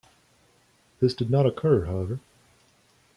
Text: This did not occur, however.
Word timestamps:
This 0.99 1.13
did 1.13 1.29
not 1.29 1.45
occur, 1.45 1.85
however. 1.85 2.17